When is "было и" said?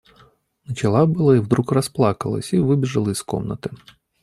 1.05-1.39